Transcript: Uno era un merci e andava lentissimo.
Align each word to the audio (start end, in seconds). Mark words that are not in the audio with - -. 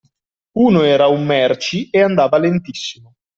Uno 0.57 0.81
era 0.81 1.05
un 1.05 1.23
merci 1.27 1.91
e 1.91 2.01
andava 2.01 2.39
lentissimo. 2.39 3.15